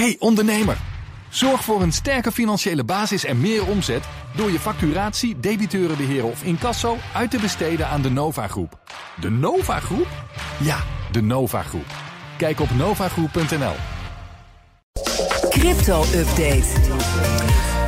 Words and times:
Hey 0.00 0.16
ondernemer, 0.18 0.76
zorg 1.30 1.64
voor 1.64 1.82
een 1.82 1.92
sterke 1.92 2.32
financiële 2.32 2.84
basis 2.84 3.24
en 3.24 3.40
meer 3.40 3.66
omzet 3.66 4.04
door 4.36 4.50
je 4.50 4.58
facturatie, 4.58 5.40
debiteurenbeheer 5.40 6.24
of 6.24 6.42
incasso 6.42 6.96
uit 7.14 7.30
te 7.30 7.38
besteden 7.38 7.88
aan 7.88 8.02
de 8.02 8.10
Nova 8.10 8.48
Groep. 8.48 8.78
De 9.20 9.30
Nova 9.30 9.80
Groep? 9.80 10.06
Ja, 10.60 10.78
de 11.12 11.22
Nova 11.22 11.62
Groep. 11.62 11.86
Kijk 12.36 12.60
op 12.60 12.70
novagroep.nl. 12.70 13.74
Crypto-update. 15.50 16.80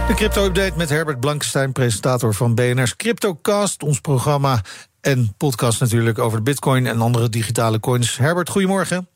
De 0.06 0.14
crypto-update 0.14 0.76
met 0.76 0.88
Herbert 0.88 1.20
Blankenstein, 1.20 1.72
presentator 1.72 2.34
van 2.34 2.54
BNR's 2.54 2.96
CryptoCast. 2.96 3.82
Ons 3.82 4.00
programma 4.00 4.60
en 5.00 5.34
podcast 5.36 5.80
natuurlijk 5.80 6.18
over 6.18 6.38
de 6.38 6.44
bitcoin 6.44 6.86
en 6.86 7.00
andere 7.00 7.28
digitale 7.28 7.80
coins. 7.80 8.16
Herbert, 8.16 8.48
goedemorgen. 8.48 9.08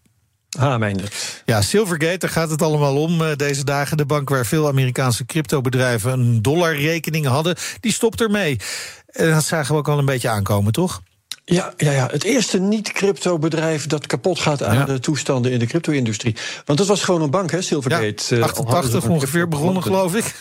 Ah, 0.59 0.79
Meindert. 0.79 1.43
Ja, 1.45 1.63
Silvergate, 1.63 2.19
daar 2.19 2.31
gaat 2.31 2.51
het 2.51 2.63
allemaal 2.63 2.97
om 3.03 3.21
uh, 3.21 3.29
deze 3.37 3.65
dagen. 3.65 3.97
De 3.97 4.05
bank 4.07 4.29
waar 4.29 4.47
veel 4.47 4.67
Amerikaanse 4.69 5.27
cryptobedrijven 5.27 6.13
een 6.13 6.43
dollarrekening 6.43 7.27
hadden, 7.27 7.57
die 7.81 7.93
stopt 7.93 8.21
ermee. 8.21 8.59
En 9.07 9.31
dat 9.31 9.45
zagen 9.45 9.73
we 9.75 9.79
ook 9.81 9.89
al 9.89 9.99
een 9.99 10.05
beetje 10.05 10.29
aankomen, 10.29 10.73
toch? 10.73 11.03
Ja, 11.45 11.73
ja, 11.77 11.91
ja, 11.93 12.09
het 12.11 12.25
eerste 12.25 12.59
niet-crypto-bedrijf 12.59 13.87
dat 13.87 14.07
kapot 14.07 14.39
gaat 14.41 14.63
aan 14.63 14.75
Ja. 14.77 14.85
de 14.85 14.99
toestanden 15.01 15.53
in 15.53 15.59
de 15.59 15.67
crypto-industrie. 15.67 16.37
Want 16.65 16.79
dat 16.79 16.89
was 16.89 17.03
gewoon 17.03 17.23
een 17.23 17.31
bank, 17.31 17.51
hè, 17.51 17.63
Silvergate. 17.63 18.05
Ja, 18.05 18.37
Eh, 18.37 18.43
al 18.43 18.49
hadden 18.49 18.51
ze 18.51 18.67
88 18.67 19.03
van 19.03 19.11
ongeveer 19.11 19.49
begonnen, 19.49 19.83
geloof 19.83 20.15
ik. 20.15 20.35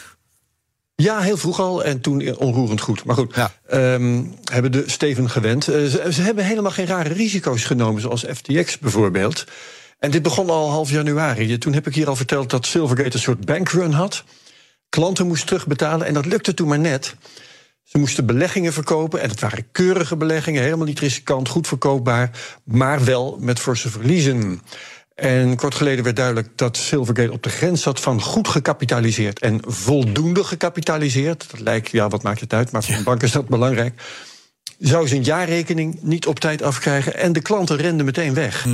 Ja, 0.96 1.20
heel 1.20 1.38
vroeg 1.38 1.60
al 1.60 1.84
en 1.84 2.02
toen 2.02 2.38
onroerend 2.38 2.82
goed. 2.82 3.04
Maar 3.04 3.16
goed, 3.16 3.36
Ja. 3.36 3.52
ehm, 3.68 4.24
hebben 4.52 4.72
de 4.72 4.84
Steven 4.86 5.30
gewend. 5.30 5.68
Eh, 5.68 5.74
ze, 5.86 6.08
ze 6.12 6.22
hebben 6.22 6.46
helemaal 6.46 6.72
geen 6.72 6.86
rare 6.86 7.14
risico's 7.14 7.64
genomen, 7.64 8.02
zoals 8.02 8.24
FTX 8.34 8.78
bijvoorbeeld. 8.80 9.44
En 10.00 10.12
dit 10.12 10.22
begon 10.22 10.50
al 10.50 10.70
half 10.70 10.90
januari. 10.90 11.58
Toen 11.58 11.74
heb 11.74 11.88
ik 11.88 11.96
hier 11.96 12.08
al 12.08 12.16
verteld 12.16 12.50
dat 12.50 12.66
Silvergate 12.66 13.14
een 13.14 13.20
soort 13.20 13.46
bankrun 13.46 13.92
had. 13.92 14.24
Klanten 14.90 15.28
moesten 15.28 15.48
terugbetalen 15.48 16.08
en 16.08 16.14
dat 16.14 16.26
lukte 16.26 16.54
toen 16.54 16.68
maar 16.68 16.80
net. 16.80 17.16
Ze 17.84 17.98
moesten 17.98 18.26
beleggingen 18.26 18.74
verkopen 18.74 19.22
en 19.22 19.30
het 19.30 19.40
waren 19.40 19.72
keurige 19.72 20.18
beleggingen, 20.18 20.64
helemaal 20.64 20.86
niet 20.86 21.00
riskant, 21.00 21.48
goed 21.48 21.68
verkoopbaar, 21.68 22.32
maar 22.64 23.04
wel 23.04 23.38
met 23.40 23.60
forse 23.60 23.90
verliezen. 23.90 24.62
En 25.16 25.56
kort 25.56 25.76
geleden 25.76 26.04
werd 26.04 26.16
duidelijk 26.16 26.48
dat 26.56 26.78
Silvergate 26.78 27.32
op 27.32 27.44
de 27.44 27.50
grens 27.50 27.82
zat 27.82 28.00
van 28.00 28.22
goed 28.22 28.48
gecapitaliseerd 28.48 29.40
en 29.40 29.62
voldoende 29.66 30.44
gecapitaliseerd. 30.44 31.52
Dat 31.52 31.60
lijkt, 31.60 31.92
ja, 31.92 32.08
wat 32.08 32.24
maakt 32.24 32.40
het 32.40 32.54
uit, 32.54 32.72
maar 32.72 32.84
voor 32.84 32.96
een 32.96 33.04
bank 33.04 33.24
is 33.24 33.32
dat 33.32 33.48
belangrijk. 33.48 34.02
Zou 34.80 35.08
zijn 35.08 35.24
jaarrekening 35.24 36.02
niet 36.02 36.28
op 36.28 36.40
tijd 36.40 36.62
afkrijgen 36.62 37.16
en 37.16 37.34
de 37.34 37.42
klanten 37.42 37.78
renden 37.78 38.06
meteen 38.06 38.34
weg. 38.34 38.66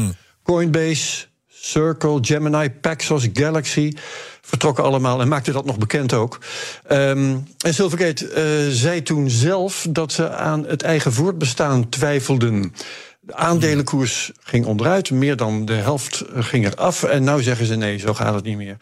Coinbase, 0.46 1.26
Circle, 1.48 2.18
Gemini, 2.22 2.70
Paxos, 2.70 3.28
Galaxy 3.34 3.94
vertrokken 4.42 4.84
allemaal 4.84 5.22
en 5.22 5.28
maakten 5.28 5.54
dat 5.54 5.66
nog 5.66 5.78
bekend 5.78 6.14
ook. 6.14 6.40
Ehm, 6.88 7.38
en 7.58 7.74
Silvergate 7.74 8.28
eh, 8.28 8.44
zei 8.70 9.04
toen 9.04 9.30
zelf 9.30 9.88
dat 9.90 10.12
ze 10.12 10.30
aan 10.30 10.66
het 10.66 10.82
eigen 10.82 11.14
voortbestaan 11.14 11.90
twijfelden. 11.90 12.74
De 13.20 13.36
aandelenkoers 13.36 14.32
ging 14.40 14.66
onderuit, 14.66 15.12
meer 15.12 15.36
dan 15.36 15.66
de 15.66 15.74
helft 15.74 16.24
ging 16.34 16.66
eraf. 16.66 17.04
En 17.04 17.24
nou 17.24 17.44
zeggen 17.44 17.66
ze 17.66 17.76
nee, 17.76 17.98
zo 17.98 18.14
gaat 18.14 18.34
het 18.34 18.44
niet 18.44 18.58
meer. 18.58 18.78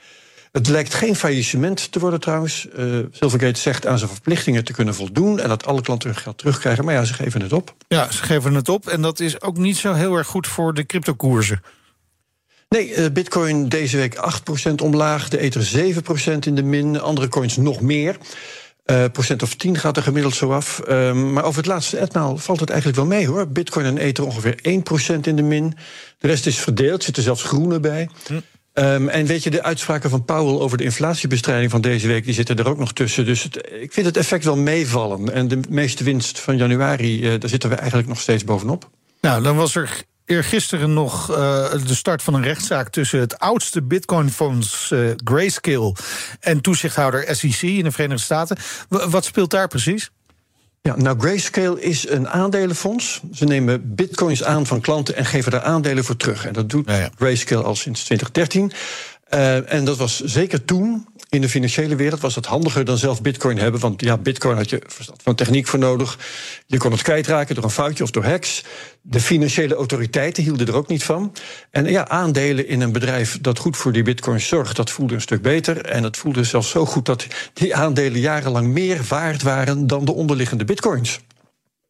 Het 0.54 0.68
lijkt 0.68 0.94
geen 0.94 1.16
faillissement 1.16 1.92
te 1.92 2.00
worden 2.00 2.20
trouwens. 2.20 2.68
Eh, 2.70 2.86
Silvergate 3.12 3.60
zegt 3.60 3.86
aan 3.86 3.98
zijn 3.98 4.10
verplichtingen 4.10 4.64
te 4.64 4.74
kunnen 4.74 4.96
voldoen... 4.96 5.40
en 5.40 5.50
dat 5.50 5.66
alle 5.66 5.82
klanten 5.82 6.10
hun 6.10 6.18
geld 6.18 6.38
terugkrijgen. 6.38 6.86
Maar 6.86 6.94
ja, 6.94 7.04
ze 7.04 7.14
geven 7.14 7.42
het 7.42 7.54
op. 7.54 7.76
Ja, 7.88 8.12
ze 8.12 8.24
geven 8.24 8.54
het 8.54 8.70
op 8.70 8.88
en 8.88 9.02
dat 9.02 9.20
is 9.20 9.42
ook 9.42 9.58
niet 9.58 9.78
zo 9.78 9.94
heel 9.94 10.16
erg 10.16 10.28
goed 10.28 10.48
voor 10.48 10.74
de 10.74 10.86
cryptokoersen. 10.86 11.62
Nee, 12.70 12.94
eh, 12.94 13.12
Bitcoin 13.12 13.70
deze 13.70 13.98
week 13.98 14.16
8% 14.16 14.82
omlaag, 14.82 15.30
de 15.30 15.40
Ether 15.40 15.64
7% 15.64 16.46
in 16.46 16.56
de 16.56 16.64
min, 16.64 17.00
andere 17.02 17.28
coins 17.28 17.58
nog 17.58 17.82
meer. 17.82 18.18
Eh 18.84 19.04
procent 19.12 19.44
of 19.44 19.56
10 19.56 19.78
gaat 19.78 19.98
er 19.98 20.04
gemiddeld 20.04 20.36
zo 20.36 20.52
af. 20.52 20.80
Ehm, 20.80 21.34
maar 21.34 21.44
over 21.44 21.58
het 21.58 21.68
laatste 21.70 21.98
etmaal 21.98 22.38
valt 22.38 22.60
het 22.60 22.70
eigenlijk 22.70 23.00
wel 23.00 23.08
mee 23.10 23.28
hoor. 23.28 23.48
Bitcoin 23.48 23.86
en 23.86 23.98
Ether 23.98 24.26
ongeveer 24.26 24.60
1% 24.62 25.28
in 25.28 25.36
de 25.36 25.42
min. 25.42 25.78
De 26.18 26.28
rest 26.28 26.46
is 26.46 26.58
verdeeld, 26.60 27.04
zitten 27.04 27.24
zelfs 27.24 27.44
groene 27.44 27.80
bij. 27.80 28.10
Ehm, 28.74 29.08
en 29.08 29.26
weet 29.26 29.44
je, 29.44 29.50
de 29.50 29.64
uitspraken 29.64 30.10
van 30.10 30.26
Powell 30.26 30.60
over 30.60 30.78
de 30.78 30.84
inflatiebestrijding 30.84 31.72
van 31.72 31.82
deze 31.82 32.08
week, 32.08 32.26
die 32.26 32.34
zitten 32.34 32.58
er 32.58 32.68
ook 32.68 32.78
nog 32.78 32.94
tussen. 32.94 33.26
Dus 33.26 33.48
ik 33.80 33.94
vind 33.94 34.06
het 34.06 34.18
effect 34.18 34.44
wel 34.44 34.58
meevallen. 34.58 35.34
En 35.34 35.48
de 35.48 35.60
meeste 35.70 36.04
winst 36.04 36.40
van 36.40 36.58
januari, 36.58 37.24
eh, 37.24 37.40
daar 37.40 37.50
zitten 37.50 37.70
we 37.70 37.76
eigenlijk 37.76 38.08
nog 38.08 38.20
steeds 38.20 38.44
bovenop. 38.44 38.90
Nou, 39.22 39.44
dan 39.44 39.56
was 39.56 39.76
er 39.76 40.04
eergisteren 40.26 40.94
nog 40.94 41.30
eh, 41.30 41.72
de 41.86 41.96
start 41.96 42.22
van 42.22 42.34
een 42.34 42.44
rechtszaak 42.44 42.90
tussen 42.90 43.20
het 43.20 43.40
oudste 43.40 43.82
Bitcoin-fonds 43.82 44.92
eh, 44.92 45.00
Grayscale 45.24 45.96
en 46.40 46.62
toezichthouder 46.62 47.36
SEC 47.36 47.62
in 47.62 47.84
de 47.84 47.92
Verenigde 47.92 48.24
Staten. 48.24 48.58
Wat 48.90 49.26
speelt 49.26 49.52
daar 49.52 49.68
precies? 49.68 50.10
Ja, 50.88 50.96
nou, 50.96 51.20
Grayscale 51.20 51.82
is 51.82 52.10
een 52.10 52.30
aandelenfonds. 52.30 53.22
Ze 53.34 53.46
nemen 53.46 53.96
bitcoins 53.96 54.44
aan 54.44 54.66
van 54.66 54.82
klanten 54.82 55.16
en 55.16 55.26
geven 55.26 55.52
daar 55.52 55.62
aandelen 55.62 56.04
voor 56.04 56.18
terug. 56.18 56.46
En 56.46 56.54
dat 56.54 56.70
doet 56.70 56.90
Ja, 56.90 56.98
ja. 56.98 57.10
Grayscale 57.18 57.64
al 57.64 57.76
sinds 57.76 58.04
2013. 58.04 58.72
Eh, 59.34 59.74
en 59.74 59.86
dat 59.86 59.98
was 59.98 60.20
zeker 60.20 60.66
toen, 60.66 61.08
in 61.30 61.42
de 61.42 61.50
financiële 61.50 61.96
wereld, 61.96 62.22
was 62.22 62.34
dat 62.34 62.46
handiger 62.46 62.86
dan 62.86 62.98
zelf 62.98 63.22
bitcoin 63.22 63.58
hebben. 63.58 63.82
Want 63.82 64.02
ja, 64.02 64.18
bitcoin 64.18 64.58
had 64.58 64.70
je 64.70 64.82
verstand 64.88 65.22
van 65.24 65.36
techniek 65.36 65.68
voor 65.68 65.80
nodig. 65.80 66.20
Je 66.66 66.78
kon 66.78 66.92
het 66.92 67.02
kwijtraken 67.02 67.56
door 67.56 67.64
een 67.64 67.70
foutje 67.70 68.04
of 68.04 68.12
door 68.12 68.26
hacks. 68.26 68.64
De 69.02 69.20
financiële 69.20 69.76
autoriteiten 69.76 70.44
hielden 70.44 70.68
er 70.68 70.76
ook 70.76 70.88
niet 70.88 71.04
van. 71.04 71.34
En 71.72 71.86
ja, 71.86 72.08
aandelen 72.08 72.68
in 72.68 72.82
een 72.82 72.92
bedrijf 72.92 73.42
dat 73.42 73.60
goed 73.60 73.78
voor 73.78 73.92
die 73.92 74.04
bitcoins 74.04 74.48
zorgt, 74.48 74.76
dat 74.76 74.90
voelde 74.90 75.14
een 75.14 75.22
stuk 75.22 75.42
beter. 75.42 75.86
En 75.86 76.04
het 76.04 76.18
voelde 76.18 76.44
zelfs 76.44 76.70
zo 76.70 76.86
goed 76.86 77.06
dat 77.06 77.28
die 77.54 77.76
aandelen 77.76 78.20
jarenlang 78.20 78.68
meer 78.68 79.02
waard 79.08 79.42
waren 79.42 79.88
dan 79.88 80.06
de 80.06 80.14
onderliggende 80.14 80.66
bitcoins. 80.66 81.20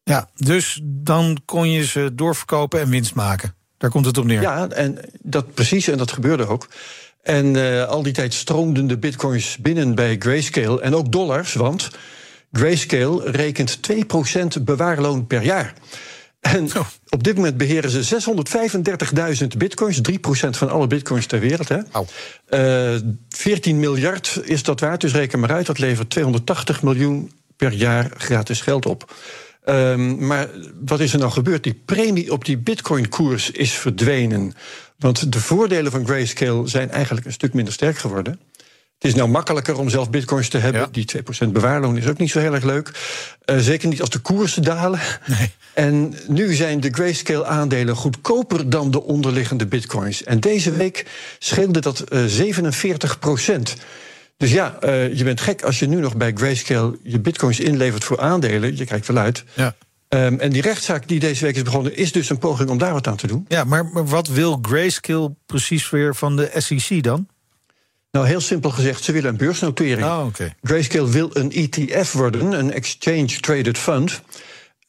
Ja, 0.04 0.28
dus 0.36 0.80
dan 0.82 1.38
kon 1.44 1.70
je 1.70 1.86
ze 1.86 2.10
doorverkopen 2.14 2.80
en 2.80 2.88
winst 2.88 3.14
maken. 3.14 3.54
Daar 3.78 3.90
komt 3.90 4.06
het 4.06 4.18
op 4.18 4.24
neer. 4.24 4.40
Ja, 4.40 4.68
en 4.68 4.98
dat 5.22 5.54
precies, 5.54 5.88
en 5.88 5.98
dat 5.98 6.12
gebeurde 6.12 6.46
ook. 6.46 6.68
En 7.24 7.56
eh, 7.56 7.88
al 7.88 8.02
die 8.02 8.12
tijd 8.12 8.34
stroomden 8.34 8.86
de 8.86 8.98
bitcoins 8.98 9.56
binnen 9.56 9.94
bij 9.94 10.16
Grayscale 10.18 10.80
en 10.80 10.94
ook 10.94 11.12
dollars, 11.12 11.54
want 11.54 11.90
Grayscale 12.52 13.30
rekent 13.30 13.78
2% 14.58 14.62
bewaarloon 14.62 15.26
per 15.26 15.42
jaar. 15.42 15.74
En 16.40 16.68
Zo. 16.68 16.86
op 17.08 17.22
dit 17.22 17.36
moment 17.36 17.56
beheren 17.56 17.90
ze 17.90 18.20
635.000 19.42 19.46
bitcoins, 19.58 20.00
3% 20.10 20.50
van 20.50 20.70
alle 20.70 20.86
bitcoins 20.86 21.26
ter 21.26 21.40
wereld. 21.40 21.68
Hè. 21.68 21.78
Au. 21.92 22.06
Eh, 22.46 22.94
14 23.28 23.80
miljard 23.80 24.40
is 24.42 24.62
dat 24.62 24.80
waard, 24.80 25.00
dus 25.00 25.12
reken 25.12 25.40
maar 25.40 25.52
uit. 25.52 25.66
Dat 25.66 25.78
levert 25.78 26.10
280 26.10 26.82
miljoen 26.82 27.32
per 27.56 27.72
jaar 27.72 28.10
gratis 28.16 28.60
geld 28.60 28.86
op. 28.86 29.14
Ehm, 29.64 30.26
maar 30.26 30.48
wat 30.84 31.00
is 31.00 31.12
er 31.12 31.18
nou 31.18 31.30
gebeurd? 31.30 31.62
Die 31.62 31.82
premie 31.84 32.32
op 32.32 32.44
die 32.44 32.58
bitcoin-koers 32.58 33.50
is 33.50 33.72
verdwenen. 33.72 34.54
Want 34.98 35.32
de 35.32 35.40
voordelen 35.40 35.92
van 35.92 36.06
Grayscale 36.06 36.68
zijn 36.68 36.90
eigenlijk 36.90 37.26
een 37.26 37.32
stuk 37.32 37.54
minder 37.54 37.72
sterk 37.72 37.98
geworden. 37.98 38.40
Het 38.98 39.12
is 39.12 39.18
nou 39.18 39.28
makkelijker 39.28 39.78
om 39.78 39.88
zelf 39.88 40.10
bitcoins 40.10 40.48
te 40.48 40.58
hebben. 40.58 40.80
Ja. 40.80 40.88
Die 40.90 41.04
2% 41.46 41.52
bewaarloon 41.52 41.96
is 41.96 42.06
ook 42.06 42.18
niet 42.18 42.30
zo 42.30 42.38
heel 42.38 42.54
erg 42.54 42.64
leuk. 42.64 42.90
Eh, 43.44 43.58
zeker 43.58 43.88
niet 43.88 44.00
als 44.00 44.10
de 44.10 44.18
koersen 44.18 44.62
dalen. 44.62 45.00
En 45.74 46.14
nu 46.28 46.54
zijn 46.54 46.80
de 46.80 46.90
Grayscale-aandelen 46.90 47.96
goedkoper 47.96 48.70
dan 48.70 48.90
de 48.90 49.02
onderliggende 49.02 49.66
bitcoins. 49.66 50.24
En 50.24 50.40
deze 50.40 50.72
week 50.72 51.06
scheelde 51.38 51.80
dat 51.80 52.00
eh 52.00 52.24
47 52.24 53.18
Dus 54.36 54.52
ja, 54.52 54.76
eh, 54.80 55.16
je 55.16 55.24
bent 55.24 55.40
gek 55.40 55.62
als 55.62 55.78
je 55.78 55.86
nu 55.86 55.96
nog 55.96 56.16
bij 56.16 56.32
Grayscale 56.34 56.98
je 57.02 57.20
bitcoins 57.20 57.60
inlevert 57.60 58.04
voor 58.04 58.20
aandelen. 58.20 58.76
Je 58.76 58.84
kijkt 58.84 59.06
wel 59.06 59.16
uit. 59.16 59.44
Ja. 59.54 59.74
Ehm, 60.08 60.38
en 60.38 60.50
die 60.50 60.62
rechtszaak 60.62 61.08
die 61.08 61.20
deze 61.20 61.44
week 61.44 61.56
is 61.56 61.62
begonnen, 61.62 61.96
is 61.96 62.12
dus 62.12 62.30
een 62.30 62.38
poging 62.38 62.70
om 62.70 62.78
daar 62.78 62.92
wat 62.92 63.06
aan 63.06 63.16
te 63.16 63.26
doen. 63.26 63.44
Ja, 63.48 63.64
maar, 63.64 63.86
maar 63.86 64.06
wat 64.06 64.28
wil 64.28 64.58
Grayscale 64.62 65.34
precies 65.46 65.90
weer 65.90 66.14
van 66.14 66.36
de 66.36 66.50
SEC 66.56 67.02
dan? 67.02 67.26
Nou, 68.10 68.26
heel 68.26 68.40
simpel 68.40 68.70
gezegd, 68.70 69.04
ze 69.04 69.12
willen 69.12 69.30
een 69.30 69.36
beursnotering. 69.36 70.06
Oh, 70.06 70.24
oké. 70.26 70.54
Grayscale 70.62 71.10
wil 71.10 71.30
een 71.32 71.52
ETF 71.52 72.12
worden, 72.12 72.52
een 72.52 72.72
Exchange 72.72 73.40
Traded 73.40 73.78
Fund. 73.78 74.22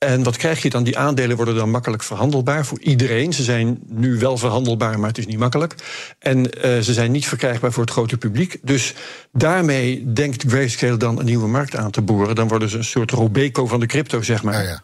En 0.05 0.23
wat 0.23 0.37
krijg 0.37 0.61
je 0.61 0.69
dan? 0.69 0.83
Die 0.83 0.97
aandelen 0.97 1.35
worden 1.35 1.55
dan 1.55 1.69
makkelijk 1.69 2.03
verhandelbaar 2.03 2.65
voor 2.65 2.79
iedereen. 2.79 3.33
Ze 3.33 3.43
zijn 3.43 3.79
nu 3.87 4.19
wel 4.19 4.37
verhandelbaar, 4.37 4.99
maar 4.99 5.09
het 5.09 5.17
is 5.17 5.25
niet 5.25 5.37
makkelijk. 5.37 5.75
En 6.19 6.51
eh, 6.51 6.79
ze 6.79 6.93
zijn 6.93 7.11
niet 7.11 7.27
verkrijgbaar 7.27 7.71
voor 7.71 7.83
het 7.83 7.91
grote 7.91 8.17
publiek. 8.17 8.57
Dus 8.61 8.93
daarmee 9.31 10.13
denkt 10.13 10.43
Grayscale 10.47 10.97
dan 10.97 11.19
een 11.19 11.25
nieuwe 11.25 11.47
markt 11.47 11.75
aan 11.75 11.91
te 11.91 12.01
boren. 12.01 12.35
Dan 12.35 12.47
worden 12.47 12.69
ze 12.69 12.77
een 12.77 12.83
soort 12.83 13.11
Robeco 13.11 13.67
van 13.67 13.79
de 13.79 13.85
crypto, 13.85 14.21
zeg 14.21 14.43
maar. 14.43 14.53
Ja, 14.53 14.69
ja. 14.69 14.83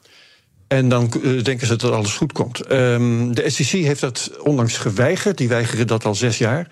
En 0.68 0.90
dan 0.90 1.14
eh, 1.24 1.44
denken 1.44 1.68
ze 1.68 1.76
dat 1.76 1.92
alles 1.92 2.14
goed 2.14 2.32
komt. 2.32 2.60
Ehm, 2.60 3.32
de 3.32 3.50
SEC 3.50 3.84
heeft 3.84 4.02
dat 4.02 4.32
onlangs 4.44 4.78
geweigerd. 4.78 5.38
Die 5.38 5.48
weigeren 5.48 5.88
dat 5.88 6.06
al 6.06 6.16
zes 6.16 6.38
jaar. 6.38 6.68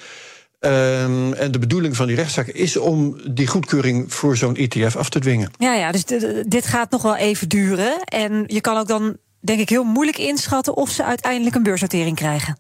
Ehm, 0.60 1.34
en 1.34 1.52
de 1.52 1.60
bedoeling 1.60 1.96
van 1.96 2.08
die 2.08 2.16
rechtszaak 2.16 2.48
is 2.48 2.78
om 2.78 3.18
die 3.32 3.48
goedkeuring 3.48 4.14
voor 4.14 4.38
zo'n 4.38 4.56
ETF 4.56 4.96
af 4.96 5.10
te 5.10 5.20
dwingen. 5.20 5.52
Ja, 5.58 5.74
ja, 5.74 5.92
dus 5.92 6.06
dit 6.48 6.66
gaat 6.66 6.92
nog 6.92 7.02
wel 7.02 7.16
even 7.16 7.50
duren. 7.50 8.04
En 8.04 8.44
je 8.48 8.62
kan 8.62 8.78
ook 8.78 8.88
dan, 8.88 9.18
denk 9.40 9.60
ik, 9.60 9.70
heel 9.70 9.84
moeilijk 9.84 10.18
inschatten 10.18 10.76
of 10.76 10.90
ze 10.90 11.04
uiteindelijk 11.04 11.56
een 11.56 11.64
beursnotering 11.64 12.16
krijgen. 12.16 12.58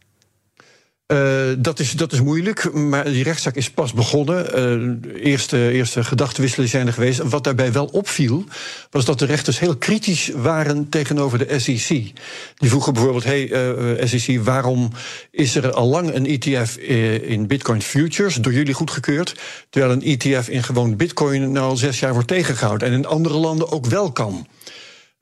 Uh, 1.12 1.56
dat, 1.58 1.80
is, 1.80 1.92
dat 1.92 2.12
is 2.12 2.22
moeilijk, 2.22 2.74
maar 2.74 3.04
die 3.04 3.24
rechtszaak 3.24 3.56
is 3.56 3.72
pas 3.72 3.94
begonnen. 3.94 4.60
Uh, 5.14 5.24
eerste, 5.24 5.72
eerste 5.72 6.04
zijn 6.68 6.88
er 6.88 6.94
geweest. 6.94 7.20
Wat 7.20 7.44
daarbij 7.44 7.72
wel 7.72 7.86
opviel, 7.86 8.44
was 8.90 9.06
dat 9.06 9.20
de 9.20 9.26
rechters 9.26 9.60
heel 9.60 9.76
kritisch 9.76 10.32
waren 10.36 10.90
tegenover 10.90 11.38
de 11.38 11.60
SEC. 11.60 11.88
Die 12.56 12.70
vroegen 12.70 12.94
bijvoorbeeld: 12.94 13.24
hey, 13.24 13.50
uh, 13.50 14.06
SEC, 14.06 14.44
waarom 14.44 14.92
is 15.32 15.56
er 15.56 15.72
al 15.72 15.88
lang 15.88 16.14
een 16.14 16.26
ETF 16.26 16.78
in 17.22 17.48
Bitcoin 17.48 17.82
Futures 17.82 18.36
door 18.36 18.54
jullie 18.54 18.74
goedgekeurd, 18.74 19.36
terwijl 19.70 19.94
een 19.94 20.04
ETF 20.04 20.50
in 20.50 20.64
gewoon 20.64 20.96
Bitcoin 20.96 21.52
nou 21.52 21.70
al 21.70 21.78
zes 21.78 22.00
jaar 22.00 22.14
wordt 22.14 22.28
tegengehouden 22.28 22.88
en 22.88 22.94
in 22.94 23.06
andere 23.06 23.38
landen 23.38 23.72
ook 23.72 23.86
wel 23.86 24.12
kan? 24.12 24.48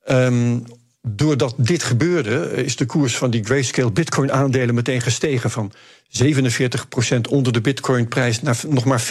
Um, 0.10 0.63
doordat 1.09 1.54
dit 1.57 1.83
gebeurde, 1.83 2.51
is 2.63 2.75
de 2.75 2.86
koers 2.86 3.18
van 3.18 3.30
die 3.30 3.44
grayscale 3.44 3.92
Bitcoin-aandelen 3.92 4.75
meteen 4.75 5.01
gestegen 5.01 5.51
van 5.51 5.71
47% 6.09 7.30
onder 7.30 7.54
de 7.54 7.62
Bitcoin-prijs 7.62 8.42
naar 8.42 8.57
nog 8.68 8.86
maar 8.86 9.01
40% 9.01 9.06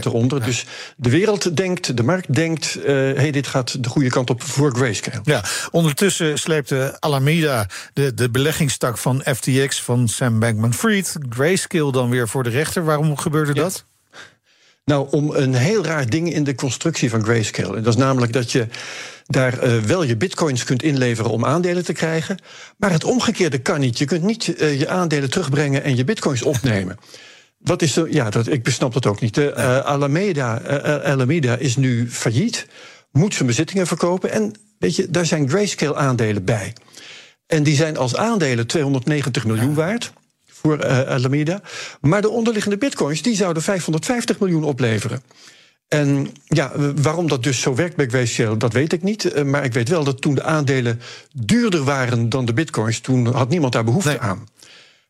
eronder. 0.00 0.44
Dus 0.44 0.64
de 0.96 1.10
wereld 1.10 1.56
denkt, 1.56 1.96
de 1.96 2.02
markt 2.02 2.34
denkt, 2.34 2.76
uh, 2.78 2.84
hey, 2.84 3.30
dit 3.30 3.46
gaat 3.46 3.82
de 3.82 3.88
goede 3.88 4.08
kant 4.08 4.30
op 4.30 4.42
voor 4.42 4.74
grayscale. 4.74 5.20
Ja, 5.24 5.44
ondertussen 5.70 6.38
sleepte 6.38 6.96
Alameda, 6.98 7.68
de, 7.92 8.14
de 8.14 8.30
beleggingstak 8.30 8.98
van 8.98 9.22
FTX 9.34 9.82
van 9.82 10.08
Sam 10.08 10.38
Bankman-Fried, 10.38 11.16
grayscale 11.28 11.92
dan 11.92 12.10
weer 12.10 12.28
voor 12.28 12.42
de 12.42 12.50
rechter. 12.50 12.84
Waarom 12.84 13.16
gebeurde 13.16 13.54
dat? 13.54 13.84
Nou, 14.84 15.08
om 15.10 15.30
een 15.30 15.54
heel 15.54 15.84
raar 15.84 16.08
ding 16.08 16.32
in 16.32 16.44
de 16.44 16.54
constructie 16.54 17.10
van 17.10 17.24
Grayscale. 17.24 17.76
En 17.76 17.82
dat 17.82 17.94
is 17.94 18.00
namelijk 18.00 18.32
dat 18.32 18.52
je 18.52 18.66
daar 19.26 19.64
uh, 19.64 19.78
wel 19.78 20.02
je 20.02 20.16
bitcoins 20.16 20.64
kunt 20.64 20.82
inleveren 20.82 21.30
om 21.30 21.44
aandelen 21.44 21.84
te 21.84 21.92
krijgen. 21.92 22.38
Maar 22.76 22.90
het 22.90 23.04
omgekeerde 23.04 23.58
kan 23.58 23.80
niet. 23.80 23.98
Je 23.98 24.04
kunt 24.04 24.22
niet 24.22 24.54
uh, 24.60 24.78
je 24.78 24.88
aandelen 24.88 25.30
terugbrengen 25.30 25.82
en 25.82 25.96
je 25.96 26.04
bitcoins 26.04 26.42
opnemen. 26.42 26.96
Wat 27.58 27.82
is 27.82 27.96
er? 27.96 28.12
Ja, 28.12 28.30
dat, 28.30 28.46
ik 28.46 28.62
besnap 28.62 28.92
dat 28.92 29.06
ook 29.06 29.20
niet. 29.20 29.34
De, 29.34 29.54
uh, 29.56 29.78
Alameda, 29.78 30.60
Alameda 31.04 31.56
is 31.56 31.76
nu 31.76 32.10
failliet, 32.10 32.66
moet 33.12 33.34
zijn 33.34 33.46
bezittingen 33.46 33.86
verkopen. 33.86 34.30
En 34.30 34.52
weet 34.78 34.96
je, 34.96 35.10
daar 35.10 35.26
zijn 35.26 35.48
Grayscale 35.48 35.96
aandelen 35.96 36.44
bij. 36.44 36.72
En 37.46 37.62
die 37.62 37.74
zijn 37.74 37.96
als 37.96 38.16
aandelen 38.16 38.66
290 38.66 39.44
miljoen 39.46 39.74
waard 39.74 40.12
voor 40.62 40.84
uh, 40.84 41.00
Alameda. 41.00 41.60
Maar 42.00 42.20
de 42.20 42.30
onderliggende 42.30 42.78
bitcoins 42.78 43.22
die 43.22 43.36
zouden 43.36 43.62
550 43.62 44.38
miljoen 44.38 44.64
opleveren. 44.64 45.22
En 45.88 46.28
ja, 46.44 46.72
waarom 47.02 47.28
dat 47.28 47.42
dus 47.42 47.60
zo 47.60 47.74
werkt 47.74 47.96
bij 47.96 48.06
Grayscale, 48.06 48.56
dat 48.56 48.72
weet 48.72 48.92
ik 48.92 49.02
niet. 49.02 49.32
Eh, 49.32 49.44
maar 49.44 49.64
ik 49.64 49.72
weet 49.72 49.88
wel 49.88 50.04
dat 50.04 50.20
toen 50.20 50.34
de 50.34 50.42
aandelen 50.42 51.00
duurder 51.32 51.84
waren 51.84 52.28
dan 52.28 52.44
de 52.44 52.52
bitcoins, 52.52 53.00
toen 53.00 53.26
had 53.26 53.48
niemand 53.48 53.72
daar 53.72 53.84
behoefte 53.84 54.18
aan. 54.18 54.48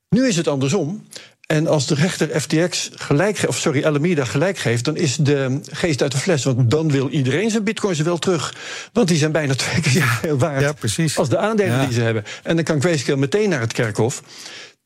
Nu 0.09 0.27
is 0.27 0.37
het 0.37 0.49
andersom. 0.49 1.07
En 1.47 1.67
als 1.67 1.87
de 1.87 1.95
rechter 1.95 2.41
FTX 2.41 2.91
gelijk, 2.95 3.45
of 3.47 3.59
sorry, 3.59 3.85
Alameda 3.85 4.25
gelijk 4.25 4.59
geeft, 4.59 4.85
dan 4.85 4.97
is 4.97 5.17
de 5.17 5.61
geest 5.71 6.03
uit 6.03 6.13
de 6.13 6.19
fles. 6.19 6.45
Want 6.45 6.71
dan 6.71 6.91
wil 6.91 7.09
iedereen 7.09 7.51
zijn 7.51 7.65
bitcoins 7.65 8.01
wel 8.01 8.19
terug. 8.19 8.55
Want 8.93 9.09
die 9.09 9.17
zijn 9.17 9.33
bijna 9.33 9.55
twee 9.55 9.81
keer 9.81 9.93
zoveel 9.93 10.39
waard 10.39 10.61
ja, 10.61 10.73
precies. 10.73 11.19
als 11.19 11.29
de 11.29 11.39
aandelen 11.39 11.81
die 11.81 11.95
ze 11.95 12.01
hebben. 12.01 12.25
En 12.43 12.57
dan 12.57 12.65
kan 12.65 12.81
Grayscale 12.81 13.19
meteen 13.19 13.49
naar 13.49 13.61
het 13.61 13.73
kerkhof. 13.73 14.23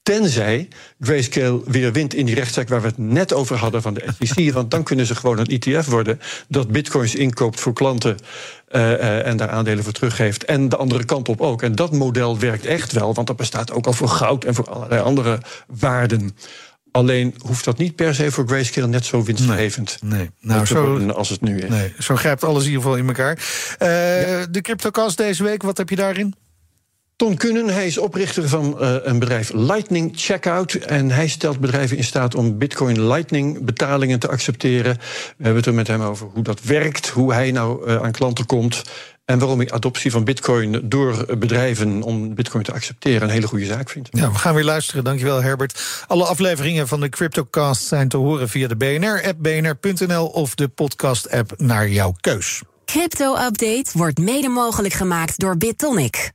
Tenzij 0.06 0.68
Grayscale 1.00 1.60
weer 1.64 1.92
wint 1.92 2.14
in 2.14 2.26
die 2.26 2.34
rechtszaak 2.34 2.68
waar 2.68 2.80
we 2.80 2.86
het 2.86 2.98
net 2.98 3.32
over 3.32 3.56
hadden 3.56 3.82
van 3.82 3.94
de 3.94 4.04
SEC. 4.18 4.52
want 4.52 4.70
dan 4.70 4.82
kunnen 4.82 5.06
ze 5.06 5.14
gewoon 5.14 5.38
een 5.38 5.46
ETF 5.60 5.86
worden 5.86 6.20
dat 6.48 6.68
bitcoins 6.68 7.14
inkoopt 7.14 7.60
voor 7.60 7.72
klanten 7.72 8.16
uh, 8.70 8.82
uh, 8.90 9.26
en 9.26 9.36
daar 9.36 9.48
aandelen 9.48 9.84
voor 9.84 9.92
teruggeeft. 9.92 10.44
En 10.44 10.68
de 10.68 10.76
andere 10.76 11.04
kant 11.04 11.28
op 11.28 11.40
ook. 11.40 11.62
En 11.62 11.74
dat 11.74 11.92
model 11.92 12.38
werkt 12.38 12.66
echt 12.66 12.92
wel, 12.92 13.14
want 13.14 13.26
dat 13.26 13.36
bestaat 13.36 13.72
ook 13.72 13.86
al 13.86 13.92
voor 13.92 14.08
goud 14.08 14.44
en 14.44 14.54
voor 14.54 14.70
allerlei 14.70 15.02
andere 15.02 15.38
waarden. 15.66 16.36
Alleen 16.90 17.34
hoeft 17.38 17.64
dat 17.64 17.78
niet 17.78 17.96
per 17.96 18.14
se 18.14 18.30
voor 18.30 18.46
Grayscale 18.46 18.86
net 18.86 19.04
zo 19.04 19.22
winstgevend 19.22 19.98
nee, 20.02 20.18
nee. 20.18 20.30
Nou, 20.40 20.66
zo, 20.66 21.08
als 21.08 21.28
het 21.28 21.40
nu 21.40 21.58
is. 21.58 21.68
Nee, 21.68 21.92
zo 21.98 22.16
grijpt 22.16 22.44
alles 22.44 22.64
in 22.64 22.70
ieder 22.70 22.82
geval 22.82 22.98
in 22.98 23.06
elkaar. 23.06 23.38
Uh, 23.82 24.28
ja. 24.28 24.46
De 24.46 24.60
CryptoCast 24.60 25.16
deze 25.16 25.42
week, 25.42 25.62
wat 25.62 25.76
heb 25.76 25.88
je 25.88 25.96
daarin? 25.96 26.34
Ton 27.16 27.36
Kunen, 27.36 27.68
hij 27.68 27.86
is 27.86 27.98
oprichter 27.98 28.48
van 28.48 28.76
uh, 28.80 28.94
een 29.02 29.18
bedrijf 29.18 29.52
Lightning 29.52 30.12
Checkout. 30.14 30.74
En 30.74 31.10
hij 31.10 31.28
stelt 31.28 31.60
bedrijven 31.60 31.96
in 31.96 32.04
staat 32.04 32.34
om 32.34 32.58
Bitcoin 32.58 33.06
Lightning 33.06 33.64
betalingen 33.64 34.18
te 34.18 34.28
accepteren. 34.28 34.96
We 34.96 35.34
hebben 35.44 35.56
het 35.56 35.66
er 35.66 35.74
met 35.74 35.86
hem 35.86 36.02
over 36.02 36.26
hoe 36.34 36.42
dat 36.42 36.62
werkt, 36.62 37.08
hoe 37.08 37.32
hij 37.32 37.50
nou 37.50 37.88
uh, 37.88 38.02
aan 38.02 38.12
klanten 38.12 38.46
komt. 38.46 38.82
En 39.24 39.38
waarom 39.38 39.60
ik 39.60 39.70
adoptie 39.70 40.10
van 40.10 40.24
Bitcoin 40.24 40.80
door 40.84 41.38
bedrijven 41.38 42.02
om 42.02 42.34
Bitcoin 42.34 42.64
te 42.64 42.72
accepteren 42.72 43.22
een 43.22 43.34
hele 43.34 43.46
goede 43.46 43.66
zaak 43.66 43.90
vind. 43.90 44.08
Ja, 44.10 44.32
we 44.32 44.38
gaan 44.38 44.54
weer 44.54 44.64
luisteren. 44.64 45.04
Dankjewel, 45.04 45.42
Herbert. 45.42 46.04
Alle 46.06 46.24
afleveringen 46.24 46.88
van 46.88 47.00
de 47.00 47.08
CryptoCast 47.08 47.82
zijn 47.86 48.08
te 48.08 48.16
horen 48.16 48.48
via 48.48 48.68
de 48.68 48.76
BNR-app, 48.76 49.42
bnr.nl 49.42 50.26
of 50.26 50.54
de 50.54 50.68
podcast-app 50.68 51.52
naar 51.56 51.88
jouw 51.88 52.14
keus. 52.20 52.62
Crypto-update 52.84 53.90
wordt 53.92 54.18
mede 54.18 54.48
mogelijk 54.48 54.94
gemaakt 54.94 55.38
door 55.38 55.56
BitTonic. 55.56 56.34